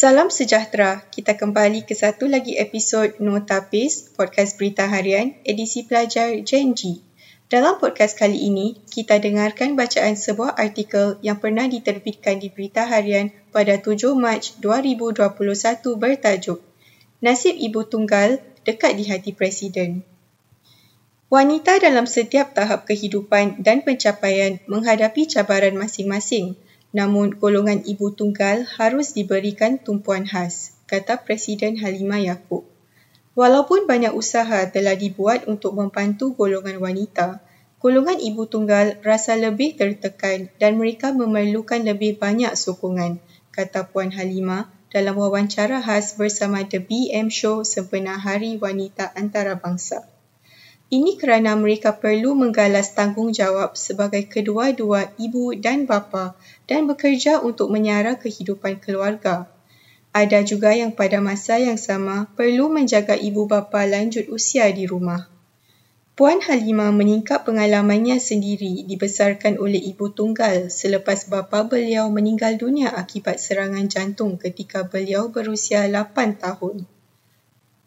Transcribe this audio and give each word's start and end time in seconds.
Salam 0.00 0.32
sejahtera. 0.32 1.04
Kita 1.12 1.36
kembali 1.36 1.84
ke 1.84 1.92
satu 1.92 2.24
lagi 2.24 2.56
episod 2.56 3.20
Notapis, 3.20 4.16
podcast 4.16 4.56
berita 4.56 4.88
harian 4.88 5.36
edisi 5.44 5.84
pelajar 5.84 6.40
Gen 6.40 6.72
G. 6.72 7.04
Dalam 7.52 7.76
podcast 7.76 8.16
kali 8.16 8.48
ini, 8.48 8.80
kita 8.88 9.20
dengarkan 9.20 9.76
bacaan 9.76 10.16
sebuah 10.16 10.56
artikel 10.56 11.20
yang 11.20 11.36
pernah 11.36 11.68
diterbitkan 11.68 12.40
di 12.40 12.48
berita 12.48 12.88
harian 12.88 13.28
pada 13.52 13.76
7 13.76 14.16
Mac 14.16 14.56
2021 14.64 15.20
bertajuk 16.00 16.64
Nasib 17.20 17.60
Ibu 17.60 17.84
Tunggal 17.92 18.40
dekat 18.64 18.96
di 18.96 19.04
hati 19.04 19.36
Presiden. 19.36 20.00
Wanita 21.28 21.76
dalam 21.76 22.08
setiap 22.08 22.56
tahap 22.56 22.88
kehidupan 22.88 23.60
dan 23.60 23.84
pencapaian 23.84 24.64
menghadapi 24.64 25.28
cabaran 25.28 25.76
masing-masing– 25.76 26.56
Namun 26.90 27.38
golongan 27.38 27.86
ibu 27.86 28.10
tunggal 28.10 28.66
harus 28.66 29.14
diberikan 29.14 29.78
tumpuan 29.78 30.26
khas, 30.26 30.74
kata 30.90 31.22
Presiden 31.22 31.78
Halimah 31.78 32.18
Yaakob. 32.18 32.66
Walaupun 33.38 33.86
banyak 33.86 34.10
usaha 34.10 34.66
telah 34.66 34.98
dibuat 34.98 35.46
untuk 35.46 35.78
membantu 35.78 36.34
golongan 36.34 36.82
wanita, 36.82 37.38
golongan 37.78 38.18
ibu 38.18 38.42
tunggal 38.50 38.98
rasa 39.06 39.38
lebih 39.38 39.78
tertekan 39.78 40.50
dan 40.58 40.82
mereka 40.82 41.14
memerlukan 41.14 41.78
lebih 41.78 42.18
banyak 42.18 42.50
sokongan, 42.58 43.22
kata 43.54 43.86
Puan 43.86 44.10
Halimah 44.10 44.66
dalam 44.90 45.14
wawancara 45.14 45.78
khas 45.78 46.18
bersama 46.18 46.66
The 46.66 46.82
BM 46.82 47.30
Show 47.30 47.62
sempena 47.62 48.18
Hari 48.18 48.58
Wanita 48.58 49.14
Antarabangsa. 49.14 50.19
Ini 50.90 51.14
kerana 51.14 51.54
mereka 51.54 51.94
perlu 51.94 52.34
menggalas 52.34 52.98
tanggungjawab 52.98 53.78
sebagai 53.78 54.26
kedua-dua 54.26 55.14
ibu 55.22 55.54
dan 55.54 55.86
bapa 55.86 56.34
dan 56.66 56.90
bekerja 56.90 57.38
untuk 57.46 57.70
menyara 57.70 58.18
kehidupan 58.18 58.82
keluarga. 58.82 59.46
Ada 60.10 60.42
juga 60.42 60.74
yang 60.74 60.90
pada 60.90 61.22
masa 61.22 61.62
yang 61.62 61.78
sama 61.78 62.26
perlu 62.34 62.66
menjaga 62.66 63.14
ibu 63.14 63.46
bapa 63.46 63.86
lanjut 63.86 64.26
usia 64.34 64.66
di 64.74 64.82
rumah. 64.82 65.30
Puan 66.18 66.42
Halimah 66.42 66.90
meningkap 66.90 67.46
pengalamannya 67.46 68.18
sendiri 68.18 68.82
dibesarkan 68.82 69.62
oleh 69.62 69.78
ibu 69.78 70.10
tunggal 70.10 70.74
selepas 70.74 71.30
bapa 71.30 71.70
beliau 71.70 72.10
meninggal 72.10 72.58
dunia 72.58 72.90
akibat 72.90 73.38
serangan 73.38 73.86
jantung 73.86 74.34
ketika 74.42 74.82
beliau 74.82 75.30
berusia 75.30 75.86
8 75.86 76.42
tahun. 76.42 76.82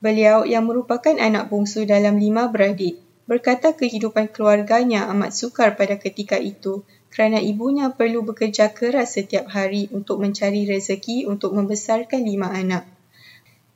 Beliau 0.00 0.48
yang 0.48 0.64
merupakan 0.64 1.12
anak 1.20 1.52
bungsu 1.52 1.84
dalam 1.84 2.16
lima 2.16 2.48
beradik 2.48 2.96
berkata 3.28 3.76
kehidupan 3.76 4.32
keluarganya 4.32 5.06
amat 5.12 5.30
sukar 5.36 5.76
pada 5.76 6.00
ketika 6.00 6.40
itu 6.40 6.82
kerana 7.12 7.36
ibunya 7.38 7.92
perlu 7.92 8.24
bekerja 8.24 8.72
keras 8.72 9.20
setiap 9.20 9.46
hari 9.52 9.92
untuk 9.92 10.18
mencari 10.24 10.64
rezeki 10.64 11.28
untuk 11.28 11.52
membesarkan 11.52 12.24
lima 12.24 12.48
anak. 12.48 12.88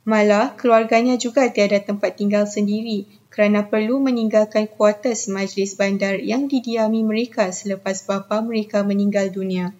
Malah, 0.05 0.57
keluarganya 0.57 1.17
juga 1.17 1.45
tiada 1.49 1.77
tempat 1.77 2.17
tinggal 2.17 2.49
sendiri 2.49 3.05
kerana 3.29 3.65
perlu 3.65 4.01
meninggalkan 4.01 4.65
kuartus 4.65 5.29
majlis 5.29 5.77
bandar 5.77 6.17
yang 6.21 6.49
didiami 6.49 7.05
mereka 7.05 7.53
selepas 7.53 8.01
bapa 8.05 8.41
mereka 8.41 8.81
meninggal 8.81 9.29
dunia. 9.29 9.77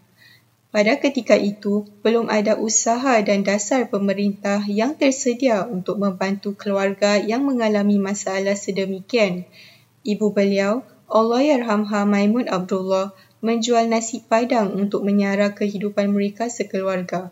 Pada 0.75 0.99
ketika 0.99 1.39
itu, 1.39 1.87
belum 2.03 2.27
ada 2.27 2.59
usaha 2.59 3.15
dan 3.23 3.47
dasar 3.47 3.87
pemerintah 3.87 4.59
yang 4.67 4.99
tersedia 4.99 5.63
untuk 5.63 5.95
membantu 5.95 6.51
keluarga 6.51 7.15
yang 7.15 7.47
mengalami 7.47 7.95
masalah 7.95 8.59
sedemikian. 8.59 9.47
Ibu 10.03 10.35
beliau, 10.35 10.83
Allahyarhamha 11.07 12.03
Maimun 12.03 12.51
Abdullah, 12.51 13.15
menjual 13.39 13.87
nasi 13.87 14.19
padang 14.19 14.75
untuk 14.75 15.07
menyara 15.07 15.55
kehidupan 15.55 16.11
mereka 16.11 16.51
sekeluarga. 16.51 17.31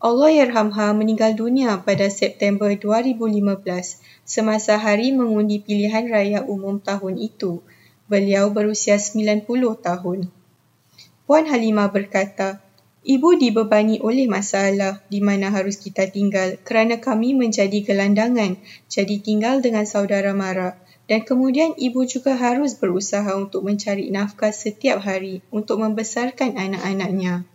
Allahyarhamha 0.00 0.96
meninggal 0.96 1.36
dunia 1.36 1.84
pada 1.84 2.08
September 2.08 2.72
2015 2.72 3.60
semasa 4.24 4.80
hari 4.80 5.12
mengundi 5.12 5.60
pilihan 5.60 6.08
raya 6.08 6.40
umum 6.48 6.80
tahun 6.80 7.20
itu. 7.20 7.60
Beliau 8.08 8.48
berusia 8.48 8.96
90 8.96 9.44
tahun. 9.84 10.32
Puan 11.28 11.44
Halimah 11.44 11.92
berkata, 11.92 12.69
Ibu 13.00 13.40
dibebani 13.40 13.96
oleh 14.04 14.28
masalah 14.28 15.00
di 15.08 15.24
mana 15.24 15.48
harus 15.48 15.80
kita 15.80 16.12
tinggal 16.12 16.60
kerana 16.60 17.00
kami 17.00 17.32
menjadi 17.32 17.80
gelandangan, 17.80 18.60
jadi 18.92 19.16
tinggal 19.24 19.64
dengan 19.64 19.88
saudara 19.88 20.36
mara. 20.36 20.76
Dan 21.08 21.26
kemudian 21.26 21.74
ibu 21.74 22.06
juga 22.06 22.38
harus 22.38 22.78
berusaha 22.78 23.34
untuk 23.34 23.66
mencari 23.66 24.12
nafkah 24.14 24.54
setiap 24.54 25.02
hari 25.02 25.42
untuk 25.50 25.82
membesarkan 25.82 26.54
anak-anaknya. 26.54 27.48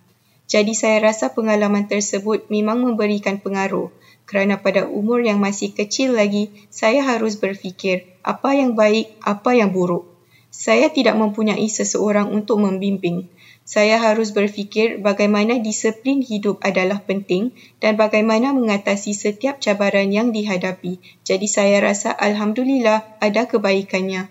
Jadi 0.49 0.73
saya 0.75 0.99
rasa 0.99 1.31
pengalaman 1.31 1.87
tersebut 1.87 2.51
memang 2.51 2.83
memberikan 2.83 3.39
pengaruh 3.39 3.93
kerana 4.25 4.57
pada 4.57 4.89
umur 4.89 5.21
yang 5.21 5.37
masih 5.37 5.71
kecil 5.71 6.17
lagi, 6.17 6.49
saya 6.73 7.05
harus 7.05 7.37
berfikir 7.37 8.09
apa 8.25 8.57
yang 8.57 8.73
baik, 8.73 9.13
apa 9.21 9.53
yang 9.53 9.69
buruk. 9.69 10.09
Saya 10.49 10.89
tidak 10.89 11.13
mempunyai 11.13 11.69
seseorang 11.69 12.33
untuk 12.33 12.57
membimbing. 12.57 13.29
Saya 13.65 13.97
harus 13.97 14.29
berfikir 14.29 15.01
bagaimana 15.01 15.57
disiplin 15.57 16.21
hidup 16.21 16.61
adalah 16.61 17.01
penting 17.01 17.49
dan 17.81 17.97
bagaimana 17.97 18.53
mengatasi 18.53 19.17
setiap 19.17 19.57
cabaran 19.57 20.13
yang 20.13 20.29
dihadapi. 20.29 21.01
Jadi 21.25 21.49
saya 21.49 21.81
rasa 21.81 22.13
Alhamdulillah 22.13 23.17
ada 23.17 23.49
kebaikannya. 23.49 24.29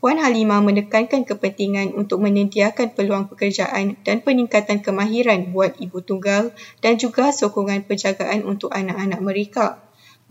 Puan 0.00 0.16
Halimah 0.16 0.64
menekankan 0.64 1.28
kepentingan 1.28 1.92
untuk 1.92 2.24
menyediakan 2.24 2.96
peluang 2.96 3.28
pekerjaan 3.28 4.00
dan 4.00 4.24
peningkatan 4.24 4.80
kemahiran 4.80 5.52
buat 5.52 5.76
ibu 5.76 6.00
tunggal 6.00 6.56
dan 6.80 6.96
juga 6.96 7.36
sokongan 7.36 7.84
penjagaan 7.84 8.48
untuk 8.48 8.72
anak-anak 8.72 9.20
mereka. 9.20 9.76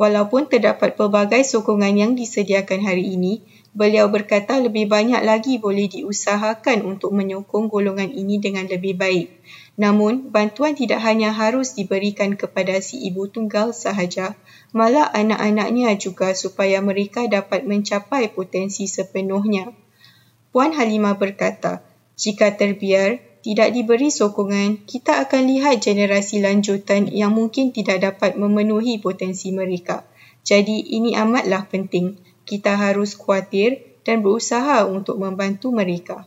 Walaupun 0.04 0.52
terdapat 0.52 1.00
pelbagai 1.00 1.48
sokongan 1.48 1.96
yang 1.96 2.12
disediakan 2.12 2.84
hari 2.84 3.16
ini, 3.16 3.40
beliau 3.72 4.12
berkata 4.12 4.60
lebih 4.60 4.92
banyak 4.92 5.24
lagi 5.24 5.64
boleh 5.64 5.88
diusahakan 5.88 6.84
untuk 6.84 7.16
menyokong 7.16 7.72
golongan 7.72 8.12
ini 8.12 8.36
dengan 8.44 8.68
lebih 8.68 9.00
baik. 9.00 9.32
Namun, 9.80 10.28
bantuan 10.28 10.76
tidak 10.76 11.00
hanya 11.08 11.32
harus 11.32 11.80
diberikan 11.80 12.36
kepada 12.36 12.84
si 12.84 13.00
ibu 13.08 13.32
tunggal 13.32 13.72
sahaja, 13.72 14.36
malah 14.76 15.08
anak-anaknya 15.08 15.96
juga 15.96 16.36
supaya 16.36 16.84
mereka 16.84 17.24
dapat 17.32 17.64
mencapai 17.64 18.28
potensi 18.28 18.92
sepenuhnya. 18.92 19.72
Puan 20.52 20.76
Halimah 20.76 21.16
berkata, 21.16 21.80
jika 22.20 22.52
terbiar, 22.52 23.24
tidak 23.44 23.76
diberi 23.76 24.08
sokongan, 24.08 24.88
kita 24.88 25.20
akan 25.28 25.52
lihat 25.52 25.84
generasi 25.84 26.40
lanjutan 26.40 27.12
yang 27.12 27.36
mungkin 27.36 27.76
tidak 27.76 28.00
dapat 28.00 28.40
memenuhi 28.40 29.04
potensi 29.04 29.52
mereka. 29.52 30.08
Jadi 30.48 30.96
ini 30.96 31.12
amatlah 31.12 31.68
penting. 31.68 32.16
Kita 32.48 32.80
harus 32.80 33.20
khawatir 33.20 34.00
dan 34.08 34.24
berusaha 34.24 34.88
untuk 34.88 35.20
membantu 35.20 35.76
mereka. 35.76 36.24